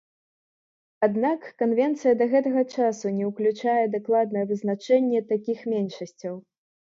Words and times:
Аднак, 1.07 1.41
канвенцыя 1.61 2.13
да 2.21 2.25
гэтага 2.31 2.63
часу 2.77 3.05
не 3.19 3.27
ўключае 3.33 3.77
дакладнае 3.97 4.45
вызначэнне 4.53 5.19
такіх 5.35 5.59
меншасцяў. 5.77 6.35